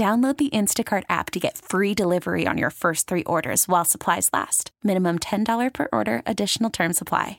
[0.00, 4.30] Download the Instacart app to get free delivery on your first three orders while supplies
[4.32, 4.70] last.
[4.82, 7.38] Minimum $10 per order, additional term supply.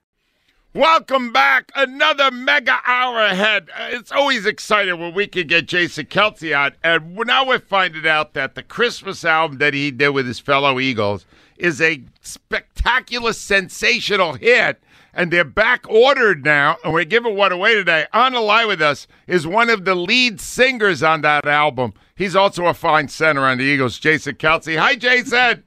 [0.76, 1.72] Welcome back.
[1.74, 3.70] Another mega hour ahead.
[3.76, 6.74] Uh, It's always exciting when we can get Jason Kelce on.
[6.84, 10.80] And now we're finding out that the Christmas album that he did with his fellow
[10.80, 11.26] Eagles
[11.58, 14.80] is a spectacular, sensational hit.
[15.14, 16.78] And they're back ordered now.
[16.84, 18.06] And we're giving one away today.
[18.14, 21.94] On the line with us is one of the lead singers on that album.
[22.16, 24.78] He's also a fine center on the Eagles, Jason Kelce.
[24.78, 25.64] Hi, Jason.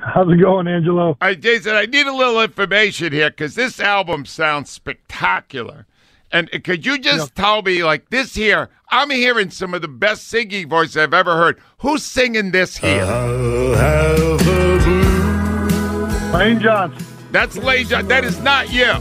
[0.00, 1.08] How's it going, Angelo?
[1.08, 5.86] All right, Jason, I need a little information here because this album sounds spectacular.
[6.30, 10.28] And could you just tell me, like this here, I'm hearing some of the best
[10.28, 11.60] singing voice I've ever heard.
[11.78, 13.04] Who's singing this here?
[16.32, 17.15] Lane Johnson.
[17.36, 18.08] That's Lay John.
[18.08, 18.94] That is not you.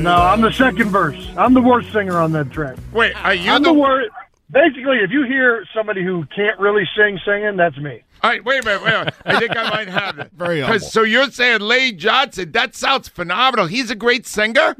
[0.00, 1.28] No, I'm the second verse.
[1.38, 2.76] I'm the worst singer on that track.
[2.92, 4.10] Wait, are you I'm the, the worst.
[4.50, 8.02] Basically, if you hear somebody who can't really sing singing, that's me.
[8.24, 9.14] All right, wait a minute, wait a minute.
[9.26, 10.32] I think I might have it.
[10.36, 10.86] Very 'Cause- humble.
[10.88, 12.50] So you're saying Lane Johnson?
[12.50, 13.66] That sounds phenomenal.
[13.66, 14.74] He's a great singer.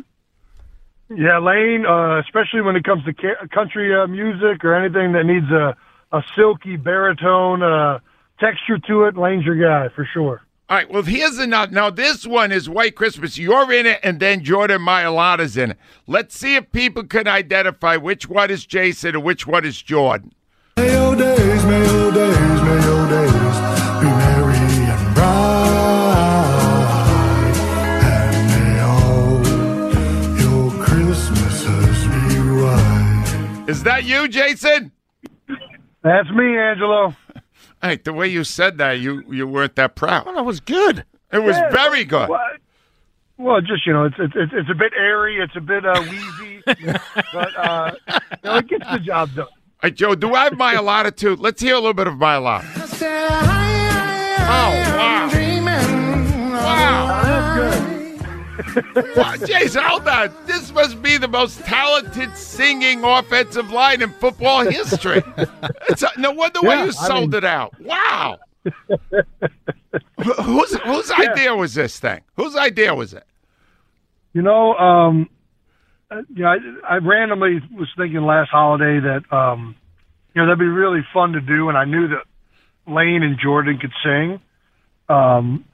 [1.09, 5.23] Yeah, Lane, uh, especially when it comes to ca- country uh, music or anything that
[5.25, 5.77] needs a,
[6.11, 8.01] a silky baritone uh,
[8.41, 10.43] texture to it, Lane's your guy for sure.
[10.71, 11.73] All right, well, here's enough.
[11.73, 13.37] Now, this one is White Christmas.
[13.37, 15.79] You're in it, and then Jordan Mailata's in it.
[16.07, 20.33] Let's see if people can identify which one is Jason and which one is Jordan.
[20.77, 23.33] May your days, may your days, may your days
[23.99, 26.47] be merry and bright,
[28.05, 29.43] and may all
[30.39, 33.65] your Christmases be white.
[33.69, 34.93] Is that you, Jason?
[36.05, 37.17] That's me, Angelo.
[37.83, 40.27] Hey, the way you said that, you you weren't that proud.
[40.27, 41.05] Well, that was good.
[41.33, 41.71] It was Yeah.
[41.71, 42.29] very good.
[42.29, 42.41] Well,
[43.39, 46.03] well, just you know, it's it's it's, it's a bit airy, it's a bit uh,
[46.03, 46.63] wheezy,
[47.33, 48.15] but uh, you
[48.45, 49.47] know, it gets the job done.
[49.47, 49.51] All
[49.85, 51.37] right, Joe, do I have Mailata too?
[51.37, 52.67] Let's hear a little bit of my Mailata.
[54.43, 55.29] Oh, wow.
[55.33, 55.40] Wow.
[59.17, 59.37] Wow.
[59.45, 60.33] Jason, hold on.
[60.47, 65.23] This must be the most talented singing offensive line in football history.
[65.89, 67.75] It's no wonder why Yeah, you I sold mean- it out.
[67.81, 68.39] Wow.
[70.19, 72.21] Wh- whose whose idea was this thing?
[72.37, 73.25] Whose idea was it?
[74.33, 75.29] You know, um,
[76.11, 76.49] uh, you know,
[76.85, 79.75] I, I randomly was thinking last holiday that um,
[80.35, 82.25] you know that'd be really fun to do, and I knew that
[82.93, 84.41] Lane and Jordan could sing.
[85.09, 85.65] Um,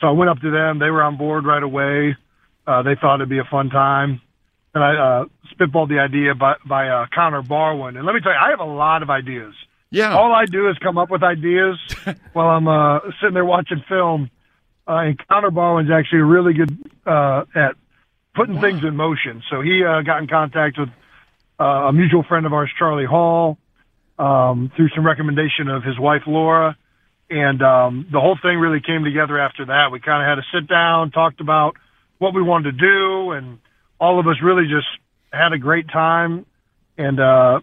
[0.00, 2.16] so I went up to them; they were on board right away.
[2.66, 4.20] Uh, they thought it'd be a fun time,
[4.74, 7.96] and I uh, spitballed the idea by, by uh, Connor Barwin.
[7.96, 9.54] And let me tell you, I have a lot of ideas.
[9.90, 10.16] Yeah.
[10.16, 11.76] All I do is come up with ideas
[12.32, 14.30] while I'm uh, sitting there watching film.
[14.88, 17.76] Uh, and Connor Barwin's actually really good uh, at
[18.34, 19.42] putting things in motion.
[19.50, 20.88] So he uh, got in contact with
[21.60, 23.58] uh, a mutual friend of ours, Charlie Hall,
[24.18, 26.76] um, through some recommendation of his wife, Laura.
[27.30, 29.92] And um, the whole thing really came together after that.
[29.92, 31.76] We kind of had a sit down, talked about
[32.22, 33.58] what we wanted to do, and
[34.00, 34.86] all of us really just
[35.32, 36.46] had a great time.
[36.96, 37.60] And uh,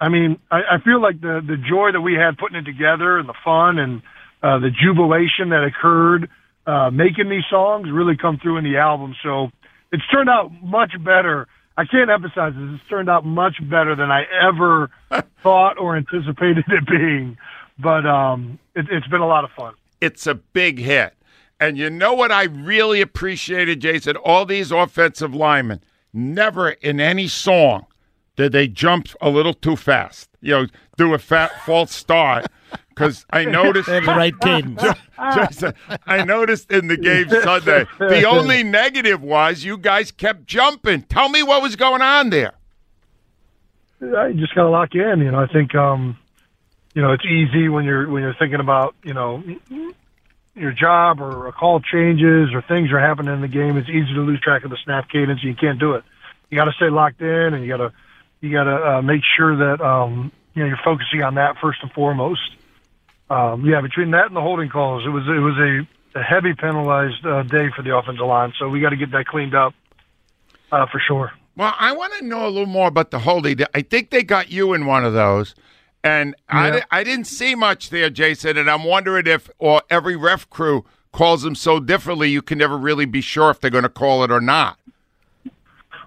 [0.00, 3.18] I mean, I, I feel like the the joy that we had putting it together
[3.18, 4.00] and the fun and
[4.42, 6.30] uh, the jubilation that occurred
[6.66, 9.14] uh, making these songs really come through in the album.
[9.22, 9.50] So
[9.92, 11.46] it's turned out much better.
[11.76, 12.80] I can't emphasize this.
[12.80, 14.90] It's turned out much better than I ever
[15.42, 17.36] thought or anticipated it being.
[17.78, 19.74] But um, it, it's been a lot of fun.
[20.00, 21.14] It's a big hit.
[21.60, 24.16] And you know what I really appreciated, Jason?
[24.16, 27.84] All these offensive linemen, never in any song
[28.34, 30.66] did they jump a little too fast, you know,
[30.96, 32.46] do a fat false start.
[32.88, 33.88] Because I noticed.
[33.88, 34.82] They had the right cadence.
[35.34, 35.74] Jason,
[36.06, 41.02] I noticed in the game Sunday, the only negative was you guys kept jumping.
[41.02, 42.54] Tell me what was going on there.
[44.02, 45.20] I just got to lock you in.
[45.20, 46.18] You know, I think um,
[46.94, 49.42] you know, it's easy when you're when you're thinking about you know
[50.54, 53.76] your job or a call changes or things are happening in the game.
[53.76, 56.04] It's easy to lose track of the snap cadence, you can't do it.
[56.50, 57.92] You got to stay locked in, and you got to
[58.40, 61.78] you got to uh, make sure that um, you know you're focusing on that first
[61.82, 62.40] and foremost.
[63.28, 66.54] Um, yeah, between that and the holding calls, it was it was a, a heavy
[66.54, 68.52] penalized uh, day for the offensive line.
[68.58, 69.74] So we got to get that cleaned up
[70.72, 71.32] uh, for sure.
[71.56, 73.58] Well, I want to know a little more about the holding.
[73.74, 75.54] I think they got you in one of those.
[76.02, 76.84] And I, Yeah.
[76.90, 78.56] I didn't see much there, Jason.
[78.56, 82.76] And I'm wondering if, or every ref crew calls them so differently, you can never
[82.78, 84.78] really be sure if they're going to call it or not.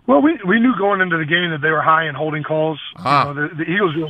[0.06, 2.78] Well, we we knew going into the game that they were high in holding calls.
[2.98, 3.30] Ah.
[3.30, 4.08] You know, the, the Eagles do,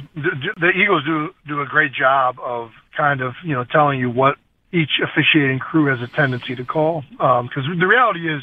[0.60, 4.38] the Eagles do do a great job of kind of you know telling you what
[4.72, 7.04] each officiating crew has a tendency to call.
[7.12, 8.42] Because the reality is,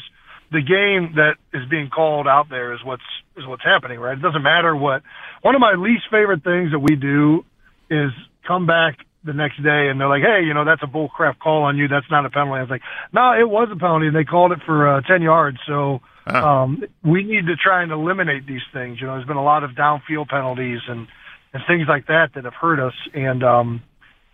[0.51, 3.03] the game that is being called out there is what's
[3.37, 4.17] is what's happening, right?
[4.17, 5.01] It doesn't matter what.
[5.41, 7.45] One of my least favorite things that we do
[7.89, 8.11] is
[8.45, 11.63] come back the next day and they're like, hey, you know, that's a bullcrap call
[11.63, 11.87] on you.
[11.87, 12.59] That's not a penalty.
[12.59, 12.81] I was like,
[13.13, 15.57] no, it was a penalty, and they called it for uh, ten yards.
[15.67, 18.99] So um, we need to try and eliminate these things.
[18.99, 21.07] You know, there's been a lot of downfield penalties and
[21.53, 22.93] and things like that that have hurt us.
[23.13, 23.83] And um,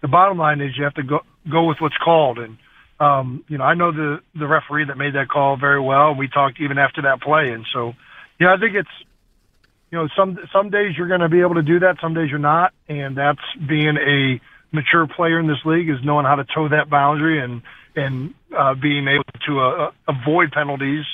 [0.02, 2.40] the bottom line is you have to go go with what's called.
[2.40, 2.58] And
[3.00, 6.16] um, you know, I know the the referee that made that call very well.
[6.16, 7.94] We talked even after that play, and so
[8.40, 8.90] yeah, I think it's
[9.92, 12.30] you know some some days you're going to be able to do that, some days
[12.30, 14.42] you're not, and that's being a
[14.72, 17.62] mature player in this league is knowing how to toe that boundary and
[17.96, 21.06] and uh, being able to uh, avoid penalties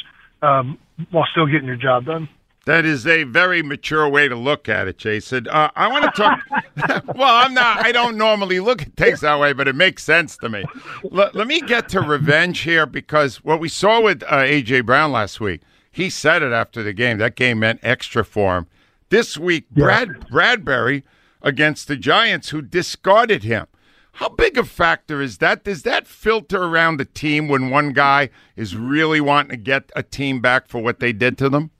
[0.41, 0.77] um,
[1.11, 2.27] while still getting your job done.
[2.65, 5.47] That is a very mature way to look at it, Jason.
[5.49, 6.39] Uh, I want to talk.
[7.15, 7.85] well, I'm not.
[7.85, 10.63] I don't normally look at things that way, but it makes sense to me.
[11.03, 15.11] L- let me get to revenge here because what we saw with uh, AJ Brown
[15.11, 15.61] last week,
[15.91, 17.17] he said it after the game.
[17.17, 18.67] That game meant extra for him.
[19.09, 21.03] This week, Brad Bradberry
[21.41, 23.67] against the Giants, who discarded him.
[24.13, 25.63] How big a factor is that?
[25.63, 30.03] Does that filter around the team when one guy is really wanting to get a
[30.03, 31.71] team back for what they did to them?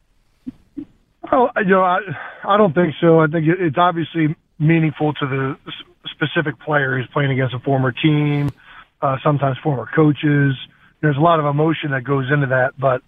[1.32, 2.00] Oh, you know, I,
[2.44, 3.20] I don't think so.
[3.20, 5.58] I think it's obviously meaningful to the
[6.12, 8.52] specific player who's playing against a former team,
[9.02, 10.56] uh, sometimes former coaches.
[11.02, 13.02] There's a lot of emotion that goes into that, but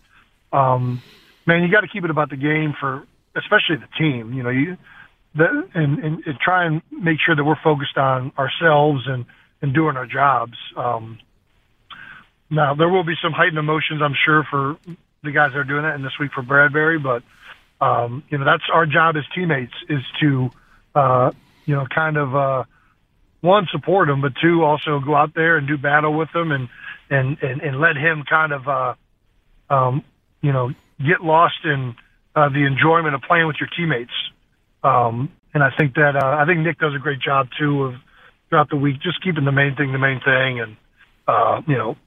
[0.56, 1.02] um,
[1.46, 4.34] man, you got to keep it about the game for, especially the team.
[4.34, 4.78] You know, you
[5.36, 9.26] the, and, and, and try and make sure that we're focused on ourselves and
[9.62, 10.58] and doing our jobs.
[10.78, 11.20] Um,
[12.50, 14.78] now there will be some heightened emotions, I'm sure, for
[15.24, 17.24] the guys that are doing that, and this week for Bradberry, but
[17.82, 20.50] um, you know that's our job as teammates is to
[20.96, 21.32] uh,
[21.66, 22.64] you know kind of uh,
[23.42, 26.70] one support him, but two also go out there and do battle with him and
[27.10, 28.94] and and, and let him kind of uh,
[29.70, 30.04] um,
[30.42, 31.96] you know get lost in
[32.36, 34.14] uh, the enjoyment of playing with your teammates.
[34.84, 37.94] Um, and I think that uh, I think Nick does a great job too of
[38.50, 40.78] throughout the week just keeping the main thing the main thing and
[41.28, 41.98] uh, you know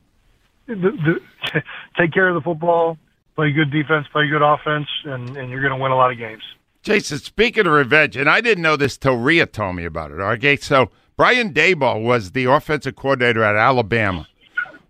[0.67, 1.62] the, the,
[1.99, 2.99] take care of the football,
[3.38, 6.19] play good defense, play good offense, and, and you're going to win a lot of
[6.19, 6.43] games.
[6.82, 10.14] Jason, speaking of revenge, and I didn't know this till Rhea told me about it.
[10.14, 14.26] Okay, so Brian Daboll was the offensive coordinator at Alabama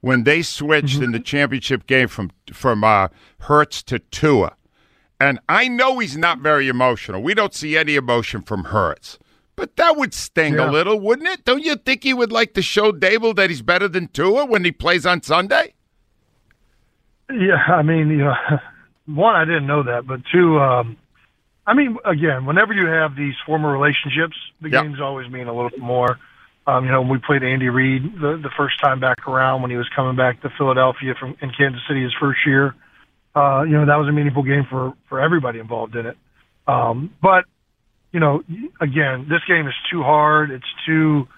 [0.01, 3.09] when they switched in the championship game from from uh,
[3.41, 4.55] Hurts to Tua,
[5.21, 7.23] and I know he's not very emotional.
[7.23, 9.19] We don't see any emotion from Hurts,
[9.57, 10.71] but that would sting Yeah.
[10.71, 11.45] a little, wouldn't it?
[11.45, 14.65] Don't you think he would like to show Daboll that he's better than Tua when
[14.65, 15.75] he plays on Sunday?
[17.31, 18.35] Yeah, I mean, you know,
[19.07, 20.97] one, I didn't know that, but two, um,
[21.67, 24.83] I mean, again, whenever you have these former relationships, the Yeah.
[24.83, 26.19] games always mean a little bit more.
[26.67, 29.71] Um, you know, when we played Andy Reid the, the first time back around when
[29.71, 32.75] he was coming back to Philadelphia from in Kansas City his first year,
[33.35, 36.17] uh, you know, that was a meaningful game for for everybody involved in it.
[36.67, 37.45] Um, but
[38.13, 38.43] you know,
[38.81, 40.51] again, this game is too hard.
[40.51, 41.29] It's too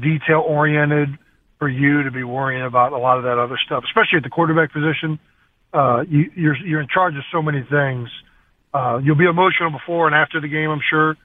[0.00, 1.16] detail oriented
[1.58, 4.30] for you to be worrying about a lot of that other stuff, especially at the
[4.30, 5.18] quarterback position.
[5.72, 8.08] Uh, you, you're you're in charge of so many things.
[8.74, 11.16] Uh, you'll be emotional before and after the game, I'm sure,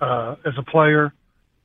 [0.00, 1.12] uh, as a player.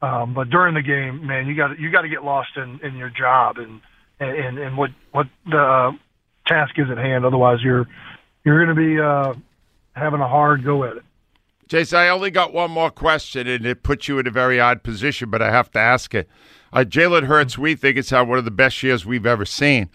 [0.02, 2.98] Um, but during the game, man, you got you got to get lost in, in
[2.98, 3.82] your job and
[4.20, 5.92] and and what what the uh,
[6.48, 7.26] task is at hand.
[7.26, 7.88] Otherwise, you're
[8.44, 9.34] you're going to be uh,
[9.94, 11.04] having a hard go at it.
[11.68, 14.84] Jason, I only got one more question, and it puts you in a very odd
[14.84, 16.30] position, but I have to ask it.
[16.72, 19.90] Uh, Jalen Hurts, we think it's had one of the best years we've ever seen.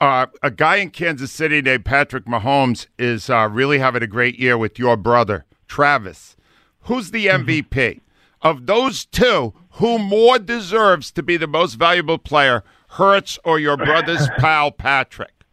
[0.00, 4.38] Uh, a guy in Kansas City named Patrick Mahomes is uh, really having a great
[4.38, 6.36] year with your brother, Travis.
[6.82, 8.00] Who's the MVP?
[8.40, 13.76] Of those two, who more deserves to be the most valuable player, Hurts or your
[13.76, 15.44] brother's pal, Patrick?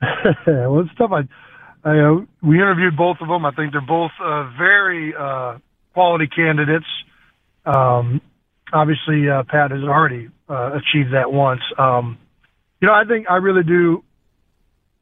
[0.46, 1.10] well, it's tough.
[1.12, 1.28] I,
[1.84, 3.44] I uh, we interviewed both of them.
[3.44, 5.58] I think they're both uh, very uh,
[5.92, 6.86] quality candidates.
[7.66, 8.20] Um,
[8.72, 11.60] obviously uh, Pat has already uh, achieved that once.
[11.78, 12.18] Um,
[12.84, 14.04] you know, I think I really do.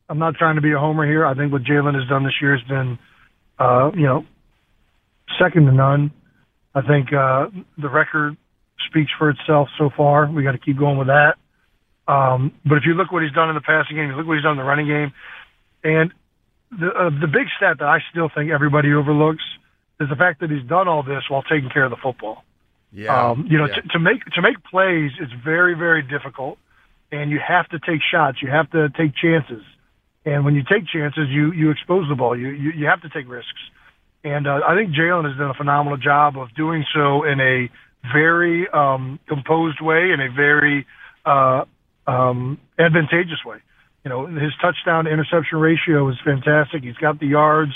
[0.09, 1.27] I'm not trying to be a homer here.
[1.27, 2.97] I think what Jalen has done this year has been,
[3.59, 4.25] uh, you know,
[5.37, 6.13] second to none.
[6.77, 7.47] I think uh,
[7.77, 8.37] the record
[8.87, 10.31] speaks for itself so far.
[10.31, 11.35] We got to keep going with that.
[12.07, 14.35] Um, but if you look what he's done in the passing game, you look what
[14.35, 15.13] he's done in the running game,
[15.83, 16.13] and
[16.71, 19.43] the uh, the big stat that I still think everybody overlooks
[19.99, 22.45] is the fact that he's done all this while taking care of the football.
[22.93, 23.31] Yeah.
[23.31, 23.75] Um, you know, yeah.
[23.75, 26.59] to, to make to make plays, it's very very difficult,
[27.13, 28.39] and you have to take shots.
[28.43, 29.63] You have to take chances,
[30.25, 32.37] and when you take chances, you you expose the ball.
[32.37, 33.61] You you, you have to take risks,
[34.25, 37.69] and uh, I think Jalen has done a phenomenal job of doing so in a
[38.13, 40.87] very um, composed way, in a very
[41.25, 41.65] uh,
[42.07, 43.59] um, advantageous way.
[44.05, 46.83] You know, his touchdown to interception ratio is fantastic.
[46.83, 47.73] He's got the yards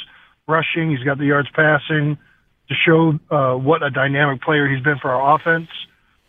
[0.48, 2.18] rushing, he's got the yards passing
[2.68, 5.68] to show uh, what a dynamic player he's been for our offense.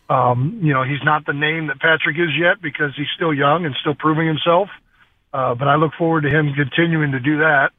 [0.08, 3.66] Um, you know, he's not the name that Patrick is yet because he's still young
[3.66, 4.68] and still proving himself.
[5.32, 7.70] Uh, but I look forward to him continuing to do that.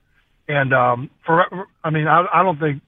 [0.47, 1.45] And um, for,
[1.83, 2.81] I mean, I, I don't think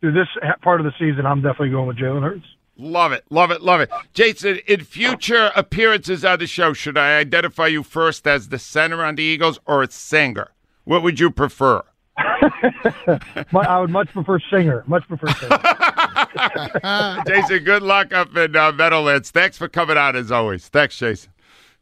[0.00, 0.28] through this
[0.62, 2.46] part of the season, I'm definitely going with Jalen Hurts.
[2.78, 3.90] Love it, love it, love it.
[4.12, 9.02] Jason, in future appearances on the show, should I identify you first as the center
[9.02, 10.52] on the Eagles or a singer?
[10.84, 11.82] What would you prefer?
[12.18, 14.84] I would much prefer singer.
[14.86, 15.58] Much prefer singer.
[17.26, 19.30] Jason, good luck up in uh, Meadowlands.
[19.30, 20.68] Thanks for coming out as always.
[20.68, 21.30] Thanks, Jason.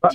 [0.02, 0.10] All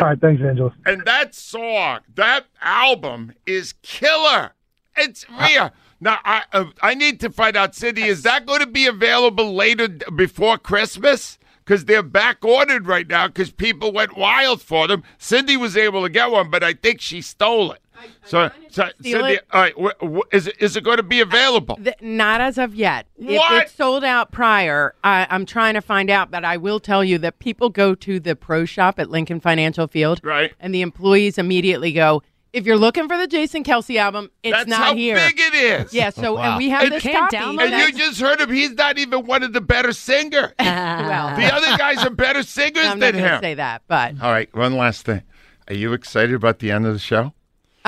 [0.00, 0.74] right, thanks, Angela.
[0.84, 4.52] And that song, that album is killer.
[4.96, 5.70] It's real.
[6.00, 8.02] Now I uh, I need to find out, Cindy.
[8.02, 11.38] Is that going to be available later before Christmas?
[11.64, 15.02] Because they're back ordered right now because people went wild for them.
[15.18, 17.82] Cindy was able to get one, but I think she stole it.
[18.24, 21.20] So, so steal Cindy, all right, wh- wh- is it, is it going to be
[21.20, 21.76] available?
[21.76, 23.06] Th- not as of yet.
[23.16, 23.52] What?
[23.54, 26.30] If it's sold out prior, I, I'm trying to find out.
[26.30, 29.86] But I will tell you that people go to the pro shop at Lincoln Financial
[29.88, 30.52] Field, Right.
[30.60, 34.68] And the employees immediately go, "If you're looking for the Jason Kelce album, it's That's
[34.68, 35.94] not how here." big it is.
[35.94, 36.10] Yeah.
[36.10, 36.42] So Wow.
[36.42, 37.36] and we have And this can't copy.
[37.36, 38.52] download And you just heard him.
[38.52, 40.52] He's not even one of the better singers.
[40.58, 43.40] well, the other guys are better singers I'm than going to him.
[43.40, 45.22] say that, but All right, one last thing.
[45.68, 47.32] Are you excited about the end of the show?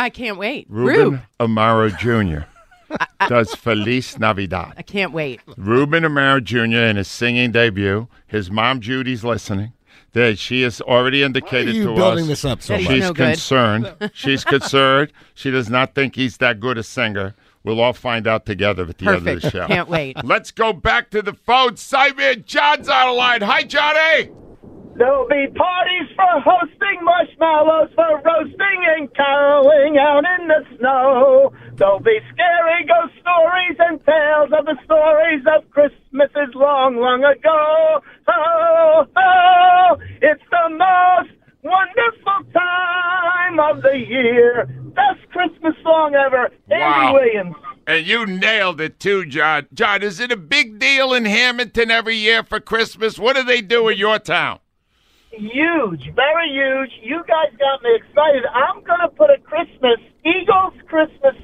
[0.00, 0.66] I can't wait.
[0.68, 2.46] Ruben Rube, Amaro Jr.
[3.28, 4.74] does Feliz Navidad.
[4.76, 5.40] I can't wait.
[5.56, 6.56] Ruben Amaro Jr.
[6.88, 8.08] in his singing debut.
[8.26, 9.72] His mom Judy's listening.
[10.12, 12.96] That she has already indicated you to building us this up so That he's much?
[12.96, 13.26] she's no good.
[13.28, 14.10] concerned.
[14.14, 15.12] she's concerned.
[15.34, 17.36] She does not think he's that good a singer.
[17.62, 19.66] We'll all find out together at the end of the show.
[19.68, 20.16] Can't wait.
[20.24, 21.76] Let's go back to the phone.
[21.76, 23.42] Simon John's on the line.
[23.42, 24.30] Hi, Johnny.
[25.00, 31.54] There'll be parties for hosting, marshmallows for roasting, and caroling out in the snow.
[31.76, 38.02] There'll be scary ghost stories and tales of the stories of Christmases long, long ago.
[38.28, 44.66] Oh, oh, it's the most wonderful time of the year.
[44.94, 46.50] Best Christmas song ever.
[46.68, 46.76] Wow.
[46.76, 47.56] Andy Williams.
[47.86, 49.66] And you nailed it too, John.
[49.72, 53.18] John, is it a big deal in Hamilton every year for Christmas?
[53.18, 54.60] What do they do in your town?
[55.32, 56.90] Huge, very huge.
[57.02, 58.44] You guys got me excited.
[58.52, 61.34] I'm going to put a Christmas, Eagles Christmas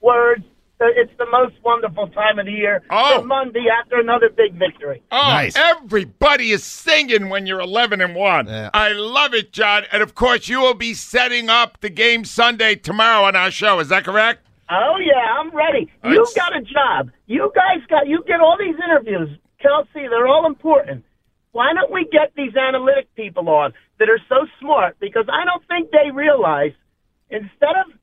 [0.00, 0.44] words.
[0.80, 3.20] uh, It's the most wonderful time of the year Oh.
[3.20, 5.02] for Monday after another big victory.
[5.10, 5.56] Oh, Nice.
[5.56, 8.46] everybody is singing when you're 11 and 1.
[8.46, 8.70] Yeah.
[8.74, 9.84] I love it, John.
[9.90, 13.80] And of course, you will be setting up the game Sunday tomorrow on our show.
[13.80, 14.46] Is that correct?
[14.70, 15.90] Oh yeah, I'm ready.
[16.04, 16.34] All You right.
[16.36, 17.10] got a job.
[17.26, 18.06] You guys got.
[18.08, 19.28] You get all these interviews,
[19.64, 19.86] Kelce.
[19.94, 21.04] They're all important.
[21.56, 25.00] Why don't we get these analytic people on that are so smart?
[25.00, 26.76] Because I don't think they realize
[27.32, 27.96] instead of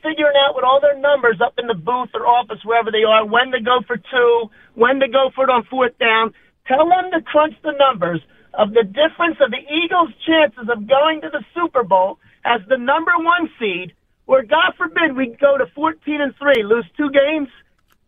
[0.00, 3.28] figuring out with all their numbers up in the booth or office wherever they are
[3.28, 6.32] when to go for two, when to go for it on fourth down.
[6.64, 8.24] Tell them to crunch the numbers
[8.56, 12.16] of the difference of the Eagles' chances of going to the Super Bowl
[12.48, 13.92] as the number one seed,
[14.24, 17.52] where God forbid we go to 14 and three, lose two games,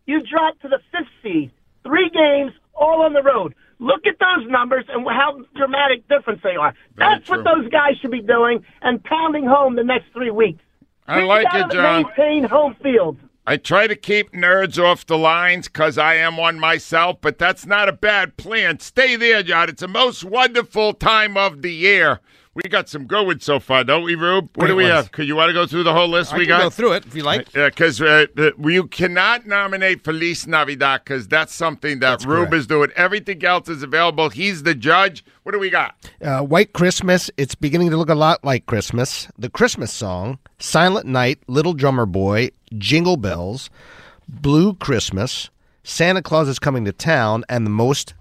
[0.09, 1.53] you drop to the fifth seed,
[1.85, 3.53] three games all on the road.
[3.79, 6.75] Look at those numbers and how dramatic difference they are.
[6.97, 10.63] Very That's what those guys should be doing and pounding home the next three weeks.
[11.07, 12.03] I like it, John.
[12.03, 13.19] Maintain home field.
[13.49, 17.65] I try to keep nerds off the lines because I am one myself, but that's
[17.65, 18.81] not a bad plan.
[18.81, 19.69] Stay there, John.
[19.69, 22.19] It's the most wonderful time of the year.
[22.57, 24.49] We got some good ones so far, don't we, Rube?
[24.55, 24.95] What Great do we ones.
[24.95, 25.13] have?
[25.13, 26.63] Could you want to go through the whole list I we can got?
[26.63, 27.55] go through it if you like.
[27.55, 32.55] Yeah, because uh, uh, you cannot nominate Feliz Navidad because that's something that Rube correct.
[32.55, 32.91] is doing.
[32.97, 34.31] Everything else is available.
[34.31, 35.23] He's the judge.
[35.43, 35.97] What do we got?
[36.23, 37.31] Uh, White Christmas.
[37.37, 39.29] It's beginning to look a lot like Christmas.
[39.39, 43.69] The Christmas song, Silent Night, Little Drummer Boy, Jingle Bells,
[44.29, 45.51] Blue Christmas,
[45.85, 48.15] Santa Claus is coming to town, and the most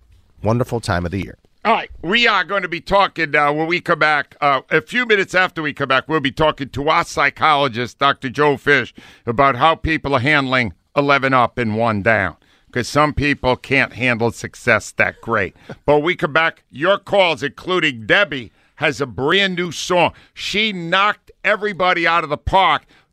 [0.43, 1.37] wonderful time of the year.
[1.65, 4.35] All right, we are going to be talking uh, when we come back.
[4.39, 8.29] Uh, a few minutes after we come back, we'll be talking to our psychologist, Dr.
[8.29, 8.93] Joel Fish,
[9.25, 12.35] about how people are handling 11 up and one down.
[12.67, 15.55] Because some people can't handle success that great.
[15.87, 20.13] but we come back, your calls, including Debbie, has a brand new song.
[20.35, 22.83] She knocked everybody out of the park.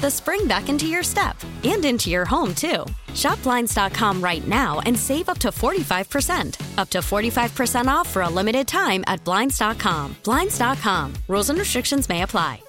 [0.00, 2.84] the spring back into your step and into your home, too.
[3.14, 6.78] Shop Blinds.com right now and save up to 45%.
[6.78, 10.16] Up to 45% off for a limited time at Blinds.com.
[10.24, 11.14] Blinds.com.
[11.28, 12.60] Rules and restrictions may apply.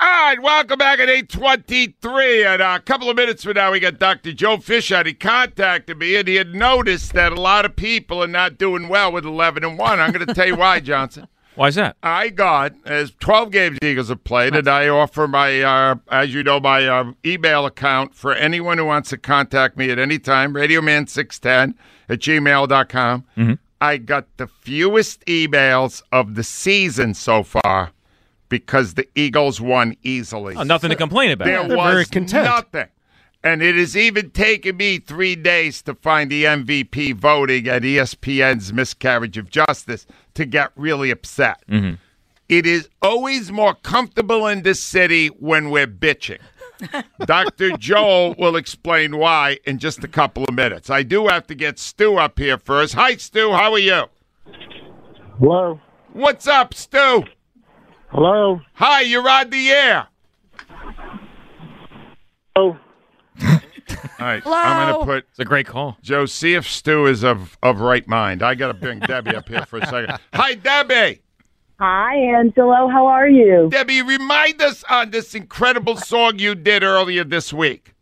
[0.00, 2.44] All right, welcome back at 823.
[2.44, 4.32] And a couple of minutes from now, we got Dr.
[4.32, 5.06] Joel Fish out.
[5.06, 8.88] He contacted me, and he had noticed that a lot of people are not doing
[8.88, 9.98] well with 11 and 1.
[10.00, 11.26] I'm going to tell you why, Johnson.
[11.58, 11.96] Why is that?
[12.04, 16.32] I got as 12 games the Eagles have played, and I offer my, uh, as
[16.32, 20.20] you know, my uh, email account for anyone who wants to contact me at any
[20.20, 21.74] time, radioman610
[22.08, 23.24] at gmail.com.
[23.36, 23.52] Mm-hmm.
[23.80, 27.90] I got the fewest emails of the season so far
[28.48, 30.54] because the Eagles won easily.
[30.54, 31.46] Oh, nothing to complain about.
[31.46, 32.44] There They're was very content.
[32.44, 32.86] nothing.
[33.48, 38.74] And it has even taken me three days to find the MVP voting at ESPN's
[38.74, 41.64] miscarriage of justice to get really upset.
[41.66, 41.94] Mm-hmm.
[42.50, 46.40] It is always more comfortable in this city when we're bitching.
[47.24, 47.70] Dr.
[47.78, 50.90] Joel will explain why in just a couple of minutes.
[50.90, 52.92] I do have to get Stu up here first.
[52.96, 53.52] Hi, Stu.
[53.52, 54.02] How are you?
[55.38, 55.80] Hello.
[56.12, 57.24] What's up, Stu?
[58.08, 58.60] Hello.
[58.74, 60.08] Hi, you're on the air.
[62.54, 62.76] Oh.
[64.20, 65.96] All right, I'm going to put It's a great call.
[66.02, 66.26] Joe.
[66.26, 68.42] See if Stu is of of right mind.
[68.42, 70.18] I got to bring Debbie up here for a second.
[70.34, 71.22] Hi, Debbie.
[71.78, 72.88] Hi, Angelo.
[72.88, 73.68] How are you?
[73.70, 77.94] Debbie, remind us on this incredible song you did earlier this week.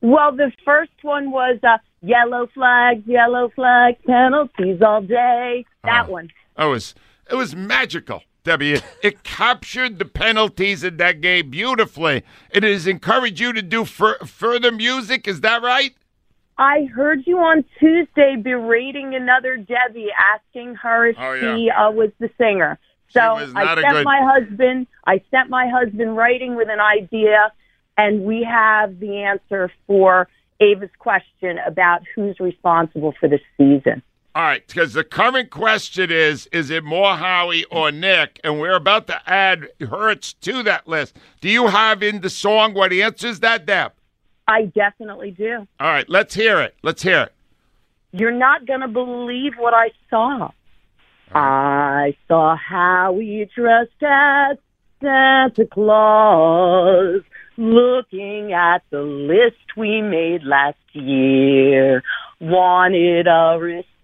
[0.00, 5.66] Well, the first one was uh, Yellow Flags, Yellow Flags, penalties all day.
[5.84, 6.12] That Oh.
[6.12, 6.30] one.
[6.58, 6.94] It was
[7.30, 8.74] it was magical, Debbie.
[8.74, 12.22] It, it captured the penalties in that game beautifully.
[12.50, 15.28] It has encouraged you to do fur- further music.
[15.28, 15.94] Is that right?
[16.58, 21.56] I heard you on Tuesday berating another Debbie, asking her if Oh, yeah.
[21.56, 22.78] she uh, was the singer.
[23.08, 24.86] So I sent good- my husband.
[25.06, 27.52] I sent my husband writing with an idea,
[27.96, 30.28] and we have the answer for
[30.60, 34.02] Ava's question about who's responsible for the season.
[34.32, 38.40] All right, because the current question is: Is it more Howie or Nick?
[38.44, 41.16] And we're about to add Hurts to that list.
[41.40, 43.92] Do you have in the song what answers that, Deb?
[44.46, 45.66] I definitely do.
[45.80, 46.76] All right, let's hear it.
[46.82, 47.32] Let's hear it.
[48.12, 50.50] You're not going to believe what I saw.
[51.32, 54.58] I saw Howie dressed as
[55.00, 57.22] Santa Claus,
[57.56, 62.02] looking at the list we made last year.
[62.40, 63.58] Wanted a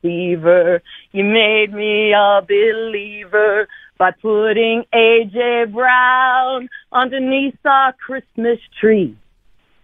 [0.06, 0.82] deceiver.
[1.12, 9.16] You made me a believer by putting AJ Brown underneath our Christmas tree.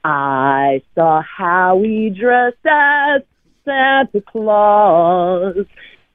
[0.05, 3.23] I saw Howie dressed as
[3.65, 5.67] Santa Claus.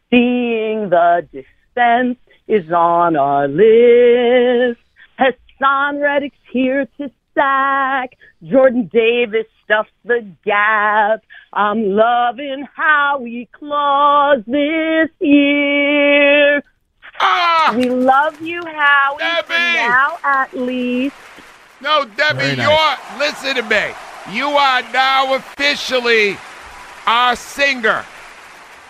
[0.10, 2.18] Seeing the defense
[2.48, 4.80] is on our list.
[5.20, 8.18] Haason Reddick's here to sack.
[8.44, 11.24] Jordan Davis stuffs the gap.
[11.54, 16.64] I'm loving how Howie Claus this year.
[17.20, 17.74] Ah!
[17.76, 19.44] We love you, Howie.
[19.44, 21.16] for now, at least.
[21.82, 23.20] No, Debbie, Very you're nice.
[23.20, 23.94] listen to me.
[24.36, 26.38] You are now officially
[27.06, 28.04] our singer.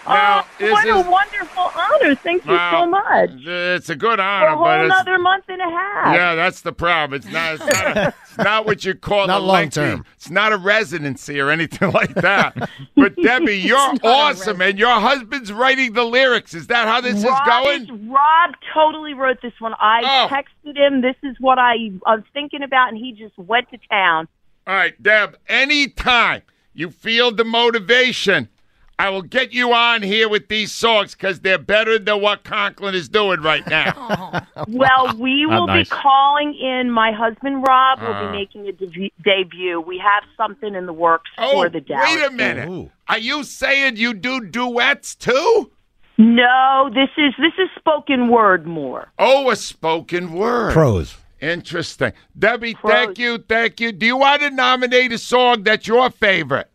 [0.07, 2.15] Now, oh, this what is- a wonderful honor.
[2.15, 2.83] Thank you Wow.
[2.83, 3.29] so much.
[3.45, 6.15] It's a good honor, a whole but it's, another month and a half.
[6.15, 7.17] yeah, that's the problem.
[7.19, 7.55] It's not.
[7.55, 10.05] It's not, a, it's not what you call Not a long term.
[10.15, 12.69] It's not a residency or anything like that.
[12.95, 16.53] but Debbie, you're awesome, and your husband's writing the lyrics.
[16.53, 17.81] Is that how this Rob is going?
[17.83, 19.73] is- Rob totally wrote this one.
[19.79, 20.33] I Oh.
[20.33, 21.01] texted him.
[21.01, 24.27] This is what I, I was thinking about, and he just went to town.
[24.65, 25.37] All right, Deb.
[25.47, 26.41] Anytime
[26.73, 28.49] you feel the motivation,
[28.99, 32.95] I will get you on here with these songs because they're better than what Conklin
[32.95, 34.45] is doing right now.
[34.67, 35.87] Well, we will nice.
[35.87, 36.89] be calling in.
[36.89, 38.31] My husband Rob who will Uh.
[38.31, 39.79] be making a dev- debut.
[39.79, 42.07] We have something in the works for the Dallas.
[42.09, 42.37] Oh, Wait a game.
[42.37, 42.91] minute.
[43.07, 45.71] Are you saying you do duets too?
[46.17, 49.09] No, this is this is spoken word more.
[49.19, 50.73] Oh, a spoken word.
[50.73, 51.15] Prose.
[51.39, 52.13] Interesting.
[52.37, 53.91] Debbie, thank you, thank you.
[53.91, 56.69] Do you want to nominate a song that's your favorite?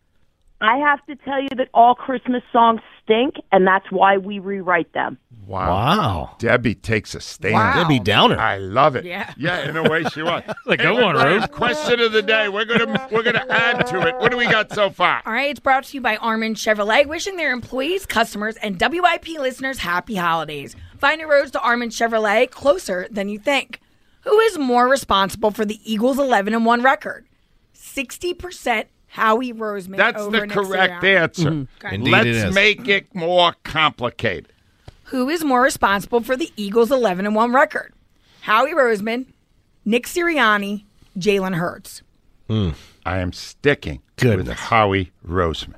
[0.62, 4.92] I have to tell you that all Christmas songs stink, and that's why we rewrite
[4.92, 5.18] them.
[5.44, 6.36] Wow.
[6.38, 7.54] Debbie takes a stand.
[7.54, 7.82] Wow.
[7.82, 8.38] Debbie Downer.
[8.38, 9.04] I love it.
[9.04, 9.34] Yeah.
[9.36, 10.42] Yeah, in a way she was.
[10.66, 11.46] Like, Hey, go on, we're- Rose.
[11.48, 12.48] Question of the day.
[12.48, 14.16] We're gonna we're gonna add to it.
[14.18, 15.20] What do we got so far?
[15.26, 19.28] All right, it's brought to you by Armin Chevrolet, wishing their employees, customers, and WIP
[19.40, 20.76] listeners happy holidays.
[20.98, 23.80] Find your roads to Armin Chevrolet closer than you think.
[24.22, 27.26] Who is more responsible for the Eagles' 11 and 1 record?
[27.74, 29.98] 60% Howie Roseman.
[29.98, 31.16] That's over the Nick correct Sirianni.
[31.20, 31.66] answer.
[31.84, 31.94] Okay.
[31.96, 32.54] Indeed Let's it is.
[32.54, 34.50] make it more complicated.
[35.04, 37.92] Who is more responsible for the Eagles' 11 and 1 record?
[38.40, 39.26] Howie Roseman,
[39.84, 40.84] Nick Sirianni,
[41.18, 42.00] Jalen Hurts.
[42.48, 42.72] I
[43.18, 44.48] am sticking Goodness.
[44.48, 45.74] with Howie Roseman.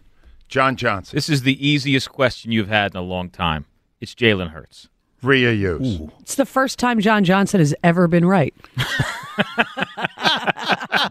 [0.49, 1.17] John Johnson.
[1.17, 3.67] This is the easiest question you've had in a long time.
[4.01, 4.89] It's Jalen Hurts.
[5.25, 6.01] Rhea Hughes.
[6.21, 8.55] It's the first time John Johnson has ever been right.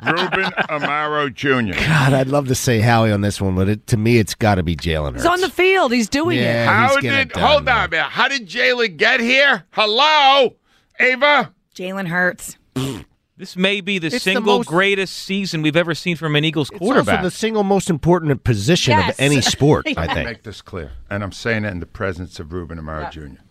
[0.06, 1.78] Ruben Amaro Jr.
[1.80, 4.56] God, I'd love to say Howie on this one, but it, to me, it's got
[4.56, 5.92] to be Jalen He's on the field.
[5.94, 6.64] He's doing Yeah.
[6.64, 6.68] it.
[6.68, 8.10] How did it done, hold on, man?
[8.10, 9.64] How did Jalen get here?
[9.72, 10.56] Hello,
[11.00, 11.54] Ava.
[11.76, 12.58] Jalen Hurts.
[13.36, 16.46] This may be the It's the single most- greatest season we've ever seen from an
[16.46, 17.18] Eagles It's quarterback.
[17.18, 19.10] also the single most important position Yes.
[19.10, 20.26] of any sport, I I'll think.
[20.30, 23.42] Make this clear, and I'm saying it in the presence of Ruben Amaro Jr.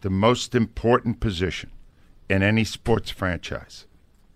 [0.00, 1.70] The most important position
[2.28, 3.86] in any sports franchise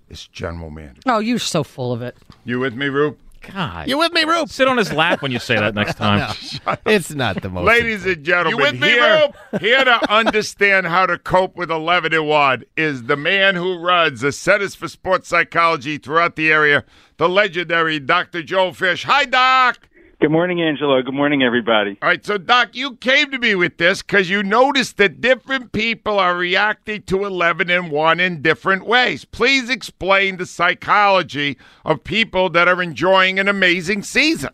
[0.09, 1.01] is general manager.
[1.07, 2.17] Oh, you're so full of it.
[2.45, 3.19] You with me, Rube?
[3.53, 3.89] God.
[3.89, 4.49] You with me, Rube?
[4.49, 6.35] Sit on his lap when you say that next time.
[6.87, 7.67] It's not the most.
[7.67, 9.29] Ladies and gentlemen, You with me, here,
[9.61, 14.21] here to understand how to cope with 11 and 1 is the man who runs
[14.23, 16.85] the Centers for Sports Psychology throughout the area,
[17.19, 18.43] the legendary Dr.
[18.43, 19.05] Joel Fish.
[19.05, 19.89] Hi, Doc.
[20.21, 21.03] Good morning, Angelo.
[21.03, 21.99] Good morning, everybody.
[22.01, 25.73] All right, so Doc, you came to me with this because you noticed that different
[25.73, 29.25] people are reacting to 11 and 1 in different ways.
[29.25, 34.51] Please explain the psychology of people that are enjoying an amazing season.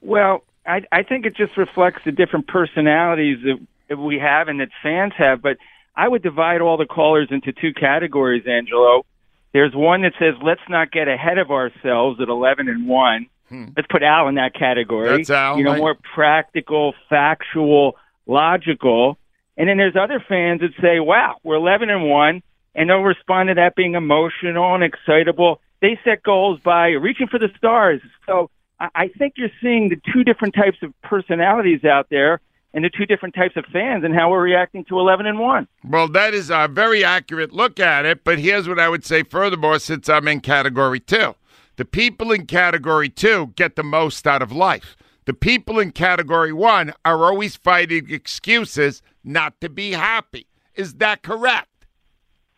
[0.00, 4.60] Well, I, I think it just reflects the different personalities that, that we have and
[4.60, 5.42] that fans have.
[5.42, 5.58] But
[5.96, 9.04] I would divide all the callers into two categories, Angelo.
[9.52, 13.26] There's one that says, let's not get ahead of ourselves at 11 and 1.
[13.50, 15.08] Let's put Al in that category.
[15.10, 15.16] Hmm.
[15.16, 15.78] That's Al, You know, right.
[15.78, 19.18] more practical, factual, logical.
[19.56, 22.42] And then there's other fans that say, wow, we're 11 and 1.
[22.74, 25.60] And they'll respond to that being emotional and excitable.
[25.80, 28.00] They set goals by reaching for the stars.
[28.26, 32.40] So I I think you're seeing the two different types of personalities out there
[32.74, 35.66] and the two different types of fans and how we're reacting to 11 and 1.
[35.88, 39.22] Well, that is a very accurate look at it, but here's what I would say
[39.22, 41.34] furthermore since I'm in category two.
[41.76, 44.96] The people in category two get the most out of life.
[45.26, 50.46] The people in category one are always fighting excuses not to be happy.
[50.74, 51.68] Is that correct?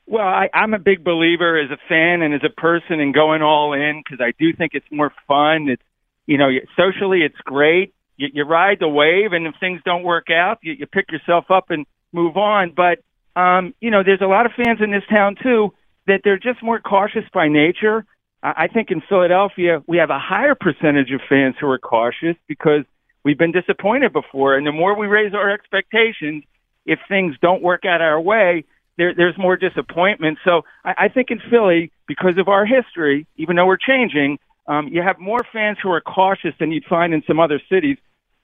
[0.07, 3.43] Well, I, I'm a big believer as a fan and as a person in going
[3.43, 5.69] all in because I do think it's more fun.
[5.69, 5.83] It's,
[6.27, 7.95] you know, socially it's great.
[8.17, 11.51] You, you ride the wave, and if things don't work out, you, you pick yourself
[11.51, 12.73] up and move on.
[12.75, 13.01] But,
[13.41, 15.75] um, you know, there's a lot of fans in this town too
[16.07, 18.05] that they're just more cautious by nature.
[18.43, 22.85] I think in Philadelphia we have a higher percentage of fans who are cautious because
[23.25, 24.57] we've been disappointed before.
[24.57, 26.45] And the more we raise our expectations,
[26.87, 28.65] if things don't work out our way,
[28.97, 30.39] there, there's more disappointment.
[30.45, 34.89] So I, I think in Philly, because of our history, even though we're changing, um,
[34.89, 37.97] you have more fans who are cautious than you'd find in some other cities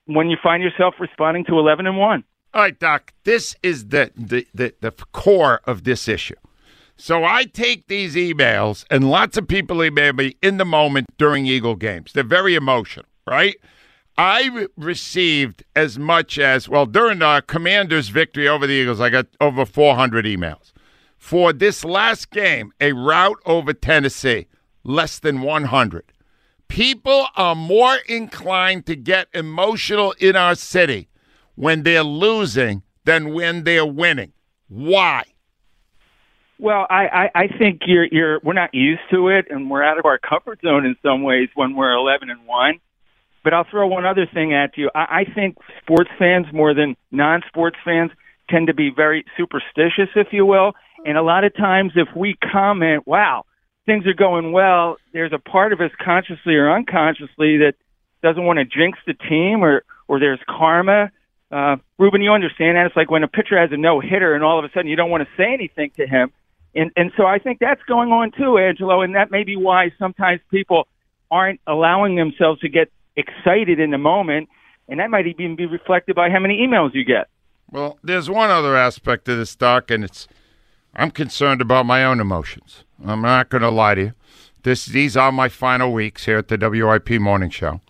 [0.06, 2.24] when you find yourself responding to 11 and 1.
[2.54, 6.36] All right, Doc, this is the, the, the, the core of this issue.
[6.96, 11.44] So I take these emails, and lots of people email me in the moment during
[11.44, 12.12] Eagle games.
[12.12, 13.56] They're very emotional, right?
[14.16, 19.26] I received as much as, well, during the Commanders' victory over the Eagles, I got
[19.40, 20.72] over 400 emails.
[21.18, 24.46] For this last game, a route over Tennessee,
[24.84, 26.04] less than 100.
[26.68, 31.08] People are more inclined to get emotional in our city
[31.56, 34.32] when they're losing than when they're winning.
[34.68, 35.24] Why?
[36.58, 39.98] Well, I, I, I think you're you're we're not used to it, and we're out
[39.98, 42.80] of our comfort zone in some ways when we're 11 and one.
[43.42, 44.90] But I'll throw one other thing at you.
[44.94, 48.12] I, I think sports fans more than non-sports fans
[48.48, 50.72] tend to be very superstitious, if you will.
[51.04, 53.44] And a lot of times, if we comment, "Wow,
[53.84, 57.74] things are going well," there's a part of us consciously or unconsciously that
[58.22, 61.10] doesn't want to jinx the team, or or there's karma.
[61.50, 62.86] Uh, Ruben, you understand that?
[62.86, 64.96] It's like when a pitcher has a no hitter, and all of a sudden you
[64.96, 66.30] don't want to say anything to him
[66.74, 69.92] and and so I think that's going on too, Angelo, and that may be why
[69.98, 70.88] sometimes people
[71.30, 74.48] aren't allowing themselves to get excited in the moment,
[74.88, 77.28] and that might even be reflected by how many emails you get.
[77.70, 80.28] Well, there's one other aspect of this, Doc, and it's
[80.94, 82.84] I'm concerned about my own emotions.
[83.04, 84.12] I'm not going to lie to you.
[84.62, 87.80] This these are my final weeks here at the WIP Morning Show,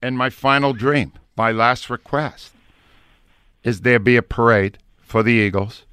[0.00, 2.52] and my final dream, my last request,
[3.64, 5.84] is there be a parade for the Eagles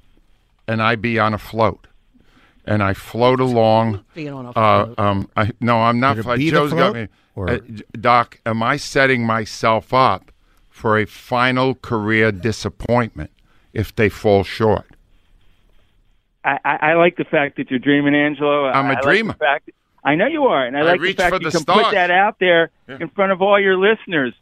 [0.70, 1.86] and I be on a float.
[2.64, 4.04] And I float along.
[4.14, 4.98] Being on a Uh, float.
[4.98, 6.16] um, I, no, I'm not.
[6.16, 7.08] Would fly- Joe's got float, me.
[7.34, 7.58] or- Uh,
[8.00, 10.30] Doc, am I setting myself up
[10.68, 13.30] for a final career disappointment
[13.72, 14.86] if they fall short?
[16.44, 18.66] I, I, I like the fact that you're dreaming, Angelo.
[18.66, 19.32] I'm a I like the dreamer.
[19.34, 19.70] fact-
[20.02, 21.90] I know you are, and I, I like the fact for you the can put
[21.92, 22.96] that out there Yeah.
[23.00, 24.32] in front of all your listeners.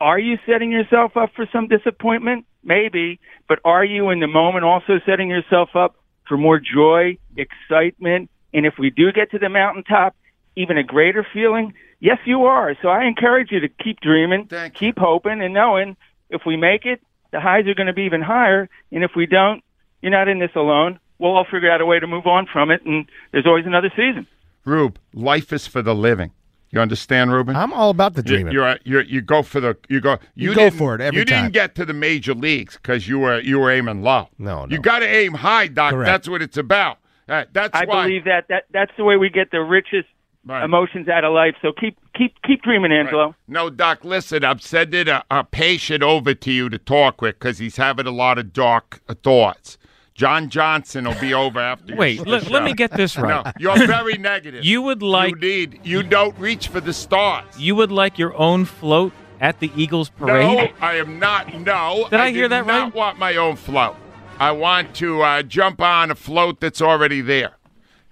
[0.00, 2.46] Are you setting yourself up for some disappointment?
[2.64, 8.30] Maybe, but are you in the moment also setting yourself up for more joy, excitement,
[8.54, 10.16] and if we do get to the mountaintop,
[10.56, 11.74] even a greater feeling?
[12.00, 12.74] Yes, you are.
[12.80, 15.96] So I encourage you to keep dreaming, keep hoping, and knowing
[16.30, 19.26] if we make it, the highs are going to be even higher, and if we
[19.26, 19.62] don't,
[20.00, 20.98] you're not in this alone.
[21.18, 23.90] We'll all figure out a way to move on from it, and there's always another
[23.90, 24.26] season.
[24.64, 26.32] Rube, life is for the living.
[26.72, 27.56] You understand, Ruben?
[27.56, 28.52] I'm all about the You- dreaming.
[28.52, 31.42] You're, you're, you go for the you go You go for it every You time.
[31.44, 34.28] didn't get to the major leagues because you were you were aiming low.
[34.38, 35.92] No, You got to aim high, Doc.
[35.92, 36.06] Correct.
[36.06, 36.98] That's what it's about.
[37.28, 38.04] Uh, that's I why.
[38.06, 40.08] believe that, that that's the way we get the richest
[40.48, 41.54] emotions out of life.
[41.62, 43.34] So keep keep keep dreaming, Angelo.
[43.46, 44.04] No, Doc.
[44.04, 48.06] Listen, I'm sending a, a patient over to you to talk with because he's having
[48.06, 49.76] a lot of dark uh, thoughts.
[50.20, 51.92] John Johnson will be over after.
[51.94, 51.98] You.
[51.98, 52.50] Wait, your let- show.
[52.50, 53.42] let me get this right.
[53.42, 54.62] No, you're very negative.
[54.70, 55.80] You would like You need.
[55.82, 57.46] You don't reach for the stars.
[57.58, 60.44] you would like your own float at the Eagles parade?
[60.58, 61.58] No, I am not.
[61.60, 62.06] No.
[62.10, 62.94] Did I hear did that not right?
[62.94, 63.96] want my own float.
[64.38, 67.56] I want to uh, jump on a float that's already there.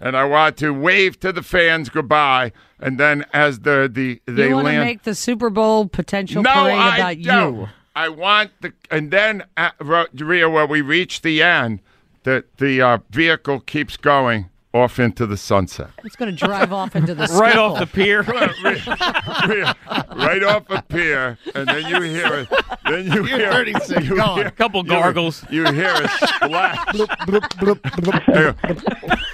[0.01, 2.53] And I want to wave to the fans goodbye.
[2.81, 4.85] And then as the, the they you want to land.
[4.85, 7.55] make the Super Bowl potential no, parade I about don't.
[7.61, 7.69] you.
[7.95, 8.73] I want the.
[8.91, 11.81] And then, uh, Ro- Rhea, where we reach the end,
[12.29, 15.89] the, the uh, vehicle keeps going off into the sunset.
[16.05, 17.71] It's going to drive off into the Right skiffle.
[17.71, 18.23] off the pier.
[20.15, 22.49] Right off a pier, and then you hear it.
[22.85, 24.37] Then you You're hear 36, you gone.
[24.39, 25.43] hear- Couple gargles.
[25.51, 26.77] You, hear a splash.
[26.89, 28.57] Bloop, bloop, bloop, bloop.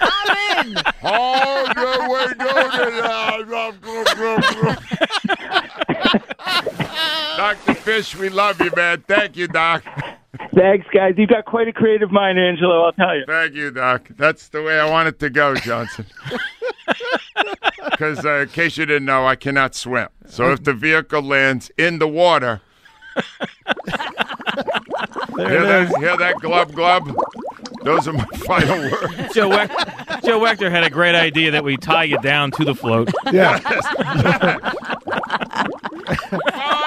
[0.01, 0.77] I'm in.
[1.03, 2.49] Oh, no, we do.
[7.37, 7.75] Dr.
[7.75, 9.03] Fish, we love you, man.
[9.09, 9.83] Thank you, Doc.
[10.55, 11.15] Thanks, guys.
[11.17, 12.85] You've got quite a creative mind, Angelo.
[12.85, 13.25] I'll tell you.
[13.27, 14.09] Thank you, Doc.
[14.17, 16.07] That's the way I want it to go, Johnson.
[17.91, 20.09] Because, uh, in case you didn't know, I cannot swim.
[20.27, 22.61] So if the vehicle lands in the water,
[25.37, 27.15] hear that, hear that glub glub?
[27.85, 29.35] Those are my final words.
[29.35, 32.75] Joe, Weck- Joe Wechter had a great idea that we tie you down to the
[32.75, 33.11] float.
[33.33, 33.61] Yeah.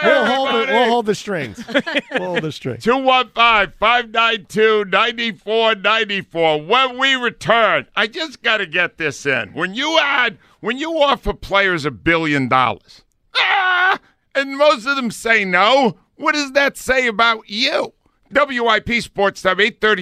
[0.03, 1.63] We'll hold the we'll hold the strings.
[2.11, 2.83] We'll hold the strings.
[2.83, 6.61] 215 592 9494.
[6.63, 9.49] When we return, I just got to get this in.
[9.53, 13.03] When you add, when you offer players a billion dollars,
[13.35, 13.99] ah,
[14.35, 17.93] and most of them say no, what does that say about you?
[18.31, 20.01] WIP Sports Time 830.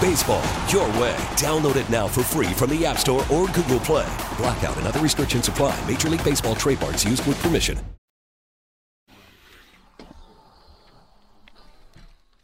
[0.00, 1.16] Baseball, your way.
[1.36, 4.06] Download it now for free from the App Store or Google Play.
[4.38, 5.78] Blackout and other restrictions apply.
[5.86, 7.78] Major League Baseball trademarks used with permission.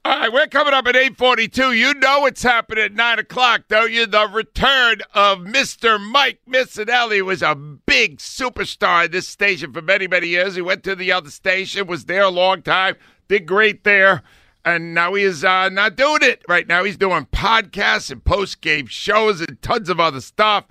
[0.04, 1.74] All right, we're coming up at 842.
[1.74, 4.04] You know what's happening at 9 o'clock, don't you?
[4.04, 6.00] The return of Mr.
[6.00, 10.56] Mike Missanelli was a big superstar in this station for many, many years.
[10.56, 12.96] He went to the other station, was there a long time,
[13.28, 14.22] did great there,
[14.64, 16.42] and now he is uh, not doing it.
[16.48, 20.66] Right now he's doing podcasts and post-game shows and tons of other stuff.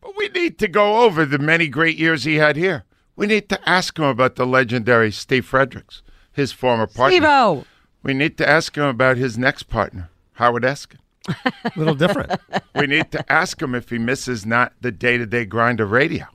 [0.00, 2.84] But we need to go over the many great years he had here.
[3.16, 7.16] We need to ask him about the legendary Steve Fredericks, his former partner.
[7.16, 7.64] Steve-O.
[8.02, 10.98] We need to ask him about his next partner, Howard Eskin.
[11.28, 12.32] A little different.
[12.74, 15.90] we need to ask him if he misses not the day to day grind of
[15.90, 16.26] radio.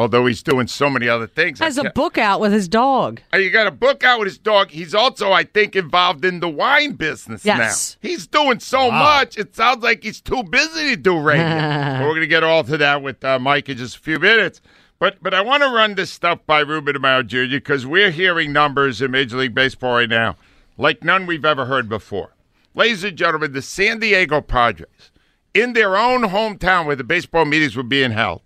[0.00, 1.58] Although he's doing so many other things.
[1.58, 3.20] Has I a can't- book out with his dog.
[3.34, 4.70] Uh, You got a book out with his dog.
[4.70, 7.96] He's also, I think, involved in the wine business Yes.
[8.02, 8.08] now.
[8.08, 11.44] He's doing so much, it sounds like he's too busy to do radio.
[12.00, 14.18] But we're going to get all to that with uh, Mike in just a few
[14.18, 14.60] minutes.
[14.98, 17.56] But but I want to run this stuff by Ruben Amaro Jr.
[17.56, 20.36] because we're hearing numbers in Major League Baseball right now
[20.78, 22.34] like none we've ever heard before.
[22.74, 25.10] Ladies and gentlemen, the San Diego Padres,
[25.52, 28.40] in their own hometown where the baseball meetings were being held,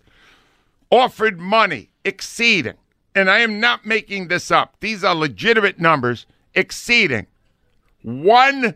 [0.95, 2.75] offered money exceeding,
[3.13, 7.27] and I am not making this up, these are legitimate numbers, exceeding
[8.05, 8.75] $1